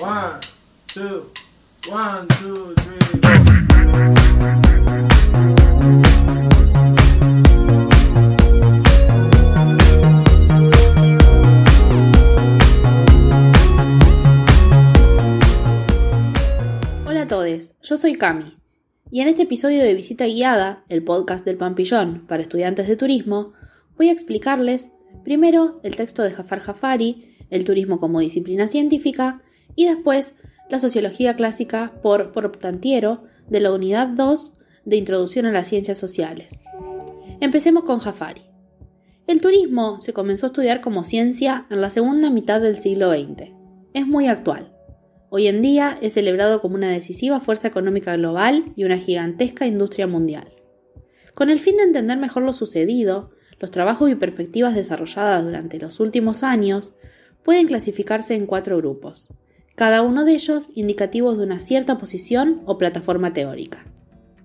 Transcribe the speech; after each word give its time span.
One, 0.00 0.40
two, 0.86 1.30
one, 1.90 2.26
two, 2.40 2.74
three. 2.74 2.98
Hola 17.04 17.20
a 17.20 17.28
todos, 17.28 17.74
yo 17.82 17.98
soy 17.98 18.14
Cami 18.14 18.56
y 19.10 19.20
en 19.20 19.28
este 19.28 19.42
episodio 19.42 19.82
de 19.82 19.92
Visita 19.92 20.24
Guiada, 20.24 20.82
el 20.88 21.04
podcast 21.04 21.44
del 21.44 21.58
Pampillón 21.58 22.26
para 22.26 22.40
estudiantes 22.40 22.88
de 22.88 22.96
turismo, 22.96 23.52
voy 23.98 24.08
a 24.08 24.12
explicarles 24.12 24.92
primero 25.24 25.78
el 25.82 25.94
texto 25.94 26.22
de 26.22 26.30
Jafar 26.30 26.60
Jafari, 26.60 27.36
el 27.50 27.66
turismo 27.66 28.00
como 28.00 28.20
disciplina 28.20 28.66
científica, 28.66 29.42
y 29.76 29.86
después 29.86 30.34
la 30.68 30.78
sociología 30.78 31.34
clásica 31.34 31.92
por 32.02 32.32
Portantiero 32.32 33.24
de 33.48 33.60
la 33.60 33.72
unidad 33.72 34.08
2 34.08 34.54
de 34.84 34.96
Introducción 34.96 35.46
a 35.46 35.52
las 35.52 35.68
Ciencias 35.68 35.98
Sociales. 35.98 36.64
Empecemos 37.40 37.84
con 37.84 37.98
Jafari. 37.98 38.42
El 39.26 39.40
turismo 39.40 40.00
se 40.00 40.12
comenzó 40.12 40.46
a 40.46 40.48
estudiar 40.48 40.80
como 40.80 41.04
ciencia 41.04 41.66
en 41.70 41.80
la 41.80 41.90
segunda 41.90 42.30
mitad 42.30 42.60
del 42.60 42.76
siglo 42.76 43.12
XX. 43.12 43.52
Es 43.94 44.06
muy 44.06 44.26
actual. 44.26 44.72
Hoy 45.28 45.46
en 45.46 45.62
día 45.62 45.96
es 46.00 46.14
celebrado 46.14 46.60
como 46.60 46.74
una 46.74 46.90
decisiva 46.90 47.40
fuerza 47.40 47.68
económica 47.68 48.16
global 48.16 48.72
y 48.74 48.84
una 48.84 48.98
gigantesca 48.98 49.66
industria 49.66 50.08
mundial. 50.08 50.52
Con 51.34 51.50
el 51.50 51.60
fin 51.60 51.76
de 51.76 51.84
entender 51.84 52.18
mejor 52.18 52.42
lo 52.42 52.52
sucedido, 52.52 53.30
los 53.60 53.70
trabajos 53.70 54.10
y 54.10 54.16
perspectivas 54.16 54.74
desarrolladas 54.74 55.44
durante 55.44 55.78
los 55.78 56.00
últimos 56.00 56.42
años 56.42 56.92
pueden 57.44 57.66
clasificarse 57.66 58.34
en 58.34 58.46
cuatro 58.46 58.76
grupos, 58.78 59.28
cada 59.80 60.02
uno 60.02 60.26
de 60.26 60.34
ellos 60.34 60.68
indicativos 60.74 61.38
de 61.38 61.44
una 61.44 61.58
cierta 61.58 61.96
posición 61.96 62.60
o 62.66 62.76
plataforma 62.76 63.32
teórica. 63.32 63.86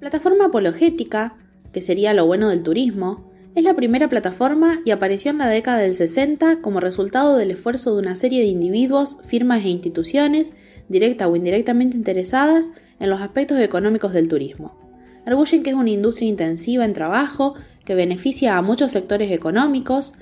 Plataforma 0.00 0.46
apologética, 0.46 1.36
que 1.70 1.82
sería 1.82 2.12
lo 2.14 2.26
bueno 2.26 2.48
del 2.48 2.64
turismo, 2.64 3.30
es 3.54 3.62
la 3.62 3.74
primera 3.74 4.08
plataforma 4.08 4.80
y 4.84 4.90
apareció 4.90 5.30
en 5.30 5.38
la 5.38 5.46
década 5.46 5.78
del 5.78 5.94
60 5.94 6.60
como 6.60 6.80
resultado 6.80 7.36
del 7.36 7.52
esfuerzo 7.52 7.94
de 7.94 8.00
una 8.00 8.16
serie 8.16 8.40
de 8.40 8.48
individuos, 8.48 9.18
firmas 9.24 9.64
e 9.64 9.68
instituciones, 9.68 10.52
directa 10.88 11.28
o 11.28 11.36
indirectamente 11.36 11.96
interesadas 11.96 12.72
en 12.98 13.08
los 13.08 13.20
aspectos 13.20 13.60
económicos 13.60 14.12
del 14.12 14.26
turismo. 14.26 14.80
Arguyen 15.26 15.62
que 15.62 15.70
es 15.70 15.76
una 15.76 15.90
industria 15.90 16.28
intensiva 16.28 16.84
en 16.84 16.92
trabajo, 16.92 17.54
que 17.84 17.94
beneficia 17.94 18.58
a 18.58 18.62
muchos 18.62 18.90
sectores 18.90 19.30
económicos, 19.30 20.12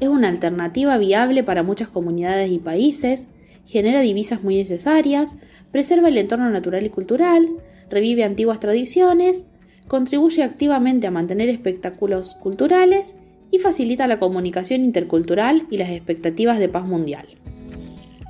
es 0.00 0.08
una 0.08 0.26
alternativa 0.26 0.98
viable 0.98 1.44
para 1.44 1.62
muchas 1.62 1.86
comunidades 1.86 2.50
y 2.50 2.58
países, 2.58 3.28
genera 3.66 4.00
divisas 4.00 4.42
muy 4.42 4.56
necesarias, 4.56 5.36
preserva 5.72 6.08
el 6.08 6.18
entorno 6.18 6.50
natural 6.50 6.86
y 6.86 6.90
cultural, 6.90 7.48
revive 7.90 8.24
antiguas 8.24 8.60
tradiciones, 8.60 9.44
contribuye 9.88 10.42
activamente 10.42 11.06
a 11.06 11.10
mantener 11.10 11.48
espectáculos 11.48 12.34
culturales 12.36 13.16
y 13.50 13.58
facilita 13.58 14.06
la 14.06 14.18
comunicación 14.18 14.84
intercultural 14.84 15.66
y 15.70 15.78
las 15.78 15.90
expectativas 15.90 16.58
de 16.58 16.68
paz 16.68 16.86
mundial. 16.86 17.26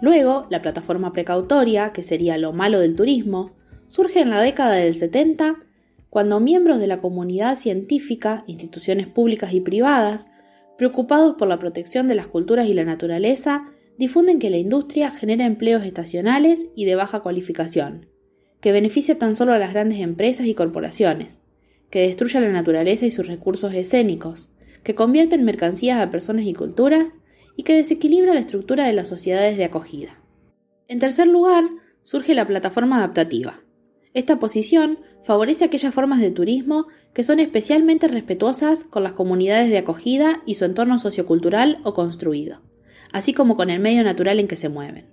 Luego, 0.03 0.47
la 0.51 0.61
plataforma 0.61 1.13
precautoria, 1.13 1.93
que 1.93 2.03
sería 2.03 2.37
lo 2.37 2.53
malo 2.53 2.81
del 2.81 2.97
turismo, 2.97 3.53
surge 3.89 4.21
en 4.21 4.31
la 4.31 4.43
década 4.43 4.75
del 4.75 4.95
70, 4.95 5.57
cuando 6.11 6.41
miembros 6.41 6.79
de 6.79 6.87
la 6.87 6.99
comunidad 6.99 7.57
científica, 7.57 8.45
instituciones 8.47 9.07
públicas 9.07 9.55
y 9.55 9.61
privadas, 9.61 10.27
preocupados 10.77 11.37
por 11.37 11.49
la 11.49 11.59
protección 11.59 12.09
de 12.09 12.15
las 12.15 12.27
culturas 12.27 12.69
y 12.69 12.75
la 12.75 12.85
naturaleza, 12.85 13.71
difunden 13.99 14.39
que 14.39 14.51
la 14.51 14.59
industria 14.59 15.11
genera 15.11 15.47
empleos 15.47 15.85
estacionales 15.85 16.67
y 16.75 16.85
de 16.85 16.95
baja 16.95 17.21
cualificación, 17.21 18.07
que 18.61 18.73
beneficia 18.73 19.19
tan 19.19 19.35
solo 19.35 19.53
a 19.53 19.59
las 19.59 19.73
grandes 19.73 20.01
empresas 20.01 20.47
y 20.47 20.55
corporaciones, 20.55 21.41
que 21.91 22.01
destruye 22.01 22.41
la 22.41 22.51
naturaleza 22.51 23.07
y 23.07 23.11
sus 23.11 23.27
recursos 23.27 23.75
escénicos, 23.75 24.51
que 24.83 24.95
convierte 24.95 25.37
en 25.37 25.45
mercancías 25.45 26.01
a 26.01 26.11
personas 26.11 26.47
y 26.47 26.55
culturas 26.55 27.13
y 27.57 27.63
que 27.63 27.75
desequilibra 27.75 28.35
la 28.35 28.41
estructura 28.41 28.87
de 28.87 28.93
las 28.93 29.09
sociedades 29.09 29.57
de 29.57 29.65
acogida. 29.65 30.21
En 30.89 30.99
tercer 30.99 31.27
lugar, 31.27 31.65
surge 32.03 32.35
la 32.35 32.47
plataforma 32.47 32.99
adaptativa. 32.99 33.61
Esta 34.15 34.39
posición 34.39 35.01
favorece 35.25 35.65
aquellas 35.65 35.93
formas 35.93 36.21
de 36.21 36.31
turismo 36.31 36.87
que 37.13 37.25
son 37.25 37.41
especialmente 37.41 38.09
respetuosas 38.09 38.85
con 38.85 39.03
las 39.03 39.13
comunidades 39.13 39.71
de 39.71 39.79
acogida 39.79 40.43
y 40.47 40.55
su 40.55 40.65
entorno 40.65 40.99
sociocultural 40.99 41.81
o 41.83 41.95
construido, 41.95 42.61
así 43.13 43.33
como 43.33 43.57
con 43.57 43.71
el 43.71 43.81
medio 43.81 44.05
natural 44.05 44.41
en 44.41 44.49
que 44.49 44.57
se 44.57 44.69
mueven. 44.69 45.07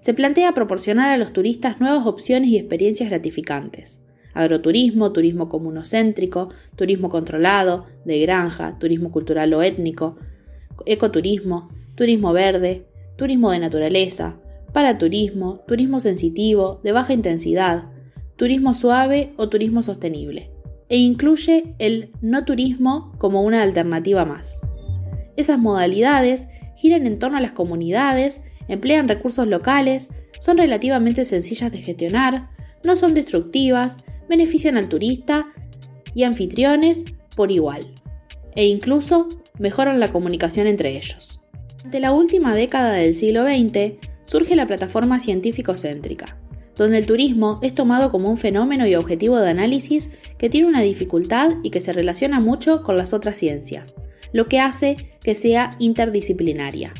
Se 0.00 0.14
plantea 0.14 0.52
proporcionar 0.52 1.10
a 1.10 1.16
los 1.16 1.32
turistas 1.32 1.80
nuevas 1.80 2.06
opciones 2.06 2.48
y 2.50 2.56
experiencias 2.56 3.08
gratificantes, 3.08 4.00
agroturismo, 4.34 5.12
turismo 5.12 5.48
comunocéntrico, 5.48 6.48
turismo 6.76 7.08
controlado, 7.08 7.86
de 8.04 8.20
granja, 8.20 8.78
turismo 8.78 9.12
cultural 9.12 9.54
o 9.54 9.62
étnico, 9.62 10.16
ecoturismo, 10.86 11.68
turismo 11.94 12.32
verde, 12.32 12.86
turismo 13.16 13.50
de 13.50 13.58
naturaleza, 13.58 14.40
paraturismo, 14.72 15.60
turismo 15.68 16.00
sensitivo, 16.00 16.80
de 16.82 16.92
baja 16.92 17.12
intensidad, 17.12 17.90
turismo 18.36 18.74
suave 18.74 19.34
o 19.36 19.48
turismo 19.48 19.82
sostenible, 19.82 20.50
e 20.88 20.96
incluye 20.96 21.74
el 21.78 22.10
no 22.20 22.44
turismo 22.44 23.12
como 23.18 23.42
una 23.42 23.62
alternativa 23.62 24.24
más. 24.24 24.60
Esas 25.36 25.58
modalidades 25.58 26.48
giran 26.76 27.06
en 27.06 27.18
torno 27.18 27.38
a 27.38 27.40
las 27.40 27.52
comunidades, 27.52 28.42
emplean 28.68 29.08
recursos 29.08 29.46
locales, 29.46 30.10
son 30.38 30.58
relativamente 30.58 31.24
sencillas 31.24 31.72
de 31.72 31.78
gestionar, 31.78 32.50
no 32.84 32.96
son 32.96 33.14
destructivas, 33.14 33.96
benefician 34.28 34.76
al 34.76 34.88
turista 34.88 35.52
y 36.14 36.24
anfitriones 36.24 37.04
por 37.36 37.50
igual, 37.50 37.82
e 38.54 38.66
incluso 38.66 39.28
mejoran 39.58 40.00
la 40.00 40.12
comunicación 40.12 40.66
entre 40.66 40.96
ellos. 40.96 41.40
Durante 41.76 42.00
la 42.00 42.12
última 42.12 42.54
década 42.54 42.92
del 42.92 43.14
siglo 43.14 43.44
XX 43.44 43.94
surge 44.24 44.56
la 44.56 44.66
plataforma 44.66 45.20
científico-céntrica, 45.20 46.38
donde 46.76 46.98
el 46.98 47.06
turismo 47.06 47.58
es 47.62 47.74
tomado 47.74 48.10
como 48.10 48.30
un 48.30 48.36
fenómeno 48.36 48.86
y 48.86 48.94
objetivo 48.94 49.38
de 49.38 49.50
análisis 49.50 50.10
que 50.38 50.48
tiene 50.48 50.68
una 50.68 50.80
dificultad 50.80 51.56
y 51.62 51.70
que 51.70 51.80
se 51.80 51.92
relaciona 51.92 52.40
mucho 52.40 52.82
con 52.82 52.96
las 52.96 53.12
otras 53.12 53.36
ciencias, 53.36 53.94
lo 54.32 54.48
que 54.48 54.60
hace 54.60 55.18
que 55.22 55.34
sea 55.34 55.70
interdisciplinaria. 55.78 56.94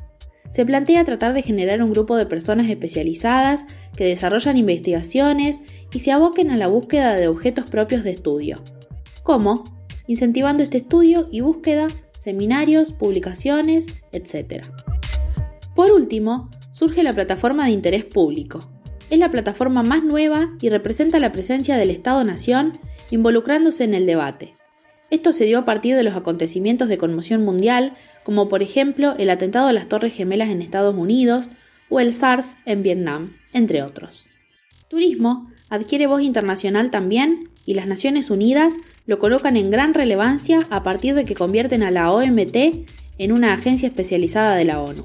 Se 0.50 0.66
plantea 0.66 1.04
tratar 1.04 1.32
de 1.32 1.42
generar 1.42 1.82
un 1.82 1.90
grupo 1.90 2.16
de 2.16 2.26
personas 2.26 2.68
especializadas 2.68 3.64
que 3.96 4.04
desarrollan 4.04 4.58
investigaciones 4.58 5.60
y 5.90 6.00
se 6.00 6.12
aboquen 6.12 6.50
a 6.50 6.58
la 6.58 6.68
búsqueda 6.68 7.14
de 7.14 7.26
objetos 7.28 7.70
propios 7.70 8.04
de 8.04 8.10
estudio. 8.10 8.58
¿Cómo? 9.22 9.64
Incentivando 10.06 10.62
este 10.62 10.78
estudio 10.78 11.26
y 11.30 11.40
búsqueda, 11.40 11.88
seminarios, 12.18 12.92
publicaciones, 12.92 13.86
etc. 14.12 14.66
Por 15.74 15.90
último, 15.90 16.50
surge 16.72 17.02
la 17.02 17.14
plataforma 17.14 17.64
de 17.64 17.70
interés 17.70 18.04
público. 18.04 18.58
Es 19.08 19.18
la 19.18 19.30
plataforma 19.30 19.82
más 19.82 20.04
nueva 20.04 20.50
y 20.60 20.68
representa 20.68 21.18
la 21.18 21.32
presencia 21.32 21.76
del 21.76 21.90
Estado-Nación 21.90 22.72
involucrándose 23.10 23.84
en 23.84 23.94
el 23.94 24.04
debate. 24.04 24.54
Esto 25.12 25.34
se 25.34 25.44
dio 25.44 25.58
a 25.58 25.64
partir 25.66 25.94
de 25.94 26.04
los 26.04 26.16
acontecimientos 26.16 26.88
de 26.88 26.96
conmoción 26.96 27.44
mundial, 27.44 27.92
como 28.24 28.48
por 28.48 28.62
ejemplo 28.62 29.14
el 29.18 29.28
atentado 29.28 29.68
a 29.68 29.72
las 29.74 29.86
Torres 29.86 30.14
Gemelas 30.14 30.48
en 30.48 30.62
Estados 30.62 30.96
Unidos 30.96 31.50
o 31.90 32.00
el 32.00 32.14
SARS 32.14 32.56
en 32.64 32.82
Vietnam, 32.82 33.36
entre 33.52 33.82
otros. 33.82 34.24
Turismo 34.88 35.50
adquiere 35.68 36.06
voz 36.06 36.22
internacional 36.22 36.90
también 36.90 37.50
y 37.66 37.74
las 37.74 37.86
Naciones 37.86 38.30
Unidas 38.30 38.76
lo 39.04 39.18
colocan 39.18 39.58
en 39.58 39.70
gran 39.70 39.92
relevancia 39.92 40.66
a 40.70 40.82
partir 40.82 41.14
de 41.14 41.26
que 41.26 41.34
convierten 41.34 41.82
a 41.82 41.90
la 41.90 42.10
OMT 42.10 42.56
en 43.18 43.32
una 43.32 43.52
agencia 43.52 43.88
especializada 43.88 44.56
de 44.56 44.64
la 44.64 44.80
ONU. 44.80 45.04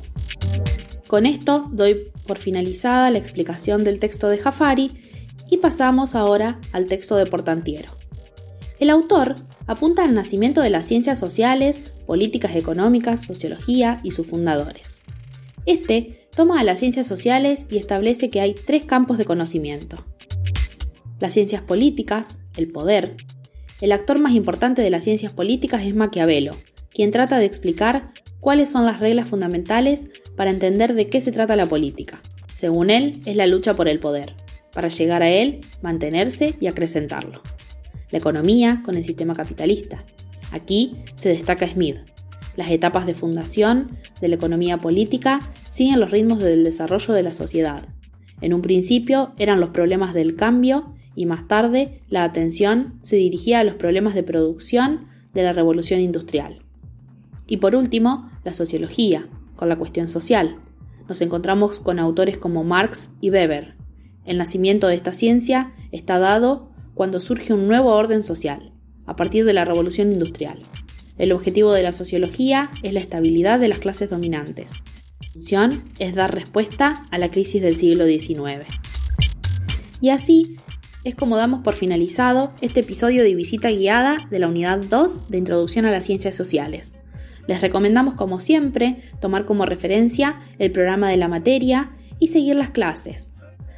Con 1.07 1.25
esto 1.25 1.67
doy 1.73 1.97
por 2.25 2.37
finalizada 2.37 3.11
la 3.11 3.19
explicación 3.19 3.83
del 3.83 3.99
texto 3.99 4.29
de 4.29 4.37
Jafari 4.37 4.89
y 5.51 5.57
pasamos 5.57 6.15
ahora 6.15 6.61
al 6.71 6.85
texto 6.85 7.17
de 7.17 7.25
Portantiero. 7.25 7.91
El 8.79 8.89
autor 8.89 9.35
apunta 9.67 10.03
al 10.03 10.15
nacimiento 10.15 10.61
de 10.61 10.69
las 10.69 10.85
ciencias 10.85 11.19
sociales, 11.19 11.93
políticas 12.05 12.55
económicas, 12.55 13.25
sociología 13.25 13.99
y 14.03 14.11
sus 14.11 14.25
fundadores. 14.25 15.03
Este 15.65 16.27
toma 16.35 16.59
a 16.59 16.63
las 16.63 16.79
ciencias 16.79 17.05
sociales 17.05 17.65
y 17.69 17.77
establece 17.77 18.29
que 18.29 18.41
hay 18.41 18.53
tres 18.53 18.85
campos 18.85 19.17
de 19.17 19.25
conocimiento. 19.25 20.05
Las 21.19 21.33
ciencias 21.33 21.61
políticas, 21.61 22.39
el 22.55 22.71
poder. 22.71 23.17
El 23.81 23.91
actor 23.91 24.19
más 24.19 24.33
importante 24.33 24.81
de 24.81 24.89
las 24.89 25.03
ciencias 25.03 25.33
políticas 25.33 25.83
es 25.83 25.93
Maquiavelo, 25.93 26.55
quien 26.91 27.11
trata 27.11 27.37
de 27.37 27.45
explicar 27.45 28.11
cuáles 28.39 28.69
son 28.69 28.85
las 28.85 28.99
reglas 28.99 29.29
fundamentales 29.29 30.07
para 30.35 30.51
entender 30.51 30.93
de 30.93 31.09
qué 31.09 31.21
se 31.21 31.31
trata 31.31 31.55
la 31.55 31.67
política. 31.67 32.21
Según 32.53 32.89
él, 32.89 33.21
es 33.25 33.35
la 33.35 33.45
lucha 33.45 33.73
por 33.73 33.87
el 33.87 33.99
poder, 33.99 34.33
para 34.73 34.87
llegar 34.87 35.21
a 35.21 35.29
él, 35.29 35.61
mantenerse 35.81 36.55
y 36.59 36.67
acrecentarlo. 36.67 37.41
La 38.11 38.19
economía 38.19 38.81
con 38.85 38.95
el 38.95 39.03
sistema 39.03 39.35
capitalista. 39.35 40.05
Aquí 40.51 40.95
se 41.15 41.29
destaca 41.29 41.67
Smith. 41.67 41.97
Las 42.55 42.71
etapas 42.71 43.05
de 43.05 43.13
fundación 43.13 43.97
de 44.19 44.29
la 44.29 44.35
economía 44.35 44.79
política 44.79 45.39
siguen 45.69 45.99
los 45.99 46.11
ritmos 46.11 46.39
del 46.39 46.63
desarrollo 46.63 47.13
de 47.13 47.23
la 47.23 47.33
sociedad. 47.33 47.83
En 48.41 48.53
un 48.53 48.61
principio 48.61 49.33
eran 49.37 49.59
los 49.59 49.69
problemas 49.69 50.13
del 50.13 50.35
cambio 50.35 50.93
y 51.15 51.25
más 51.25 51.47
tarde 51.47 52.01
la 52.09 52.23
atención 52.23 52.99
se 53.01 53.15
dirigía 53.15 53.59
a 53.59 53.63
los 53.63 53.75
problemas 53.75 54.13
de 54.13 54.23
producción 54.23 55.07
de 55.33 55.43
la 55.43 55.53
revolución 55.53 55.99
industrial. 55.99 56.59
Y 57.47 57.57
por 57.57 57.75
último, 57.75 58.29
la 58.43 58.53
sociología, 58.53 59.27
con 59.55 59.69
la 59.69 59.77
cuestión 59.77 60.09
social. 60.09 60.57
Nos 61.07 61.21
encontramos 61.21 61.79
con 61.79 61.99
autores 61.99 62.37
como 62.37 62.63
Marx 62.63 63.11
y 63.21 63.31
Weber. 63.31 63.75
El 64.25 64.37
nacimiento 64.37 64.87
de 64.87 64.95
esta 64.95 65.13
ciencia 65.13 65.73
está 65.91 66.19
dado 66.19 66.69
cuando 66.97 67.19
surge 67.19 67.53
un 67.53 67.67
nuevo 67.67 67.93
orden 67.93 68.23
social, 68.23 68.73
a 69.05 69.15
partir 69.15 69.45
de 69.45 69.53
la 69.53 69.65
revolución 69.65 70.11
industrial. 70.11 70.57
El 71.19 71.31
objetivo 71.31 71.71
de 71.71 71.83
la 71.83 71.93
sociología 71.93 72.71
es 72.81 72.91
la 72.91 72.99
estabilidad 72.99 73.59
de 73.59 73.67
las 73.67 73.77
clases 73.77 74.09
dominantes. 74.09 74.71
Su 75.21 75.33
función 75.33 75.83
es 75.99 76.15
dar 76.15 76.33
respuesta 76.33 77.05
a 77.11 77.19
la 77.19 77.29
crisis 77.29 77.61
del 77.61 77.75
siglo 77.75 78.07
XIX. 78.07 78.65
Y 80.01 80.09
así 80.09 80.57
es 81.03 81.13
como 81.13 81.37
damos 81.37 81.61
por 81.61 81.75
finalizado 81.75 82.51
este 82.61 82.79
episodio 82.79 83.23
de 83.23 83.35
visita 83.35 83.69
guiada 83.69 84.27
de 84.31 84.39
la 84.39 84.47
unidad 84.47 84.79
2 84.79 85.29
de 85.29 85.37
Introducción 85.37 85.85
a 85.85 85.91
las 85.91 86.03
Ciencias 86.03 86.35
Sociales. 86.35 86.95
Les 87.47 87.61
recomendamos, 87.61 88.15
como 88.15 88.39
siempre, 88.39 88.97
tomar 89.21 89.45
como 89.45 89.67
referencia 89.67 90.41
el 90.57 90.71
programa 90.71 91.09
de 91.11 91.17
la 91.17 91.27
materia 91.27 91.91
y 92.19 92.29
seguir 92.29 92.55
las 92.55 92.71
clases. 92.71 93.33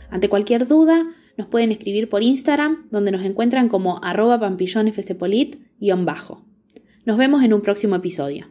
Ante 0.10 0.30
cualquier 0.30 0.68
duda, 0.68 1.06
nos 1.40 1.48
pueden 1.48 1.72
escribir 1.72 2.10
por 2.10 2.22
Instagram, 2.22 2.90
donde 2.92 3.14
nos 3.14 3.24
encuentran 3.24 3.70
como 3.70 4.04
arroba 4.04 4.42
pampillonfcpolit-bajo. 4.42 6.44
Nos 7.06 7.18
vemos 7.18 7.44
en 7.44 7.54
un 7.54 7.62
próximo 7.62 7.96
episodio. 7.96 8.48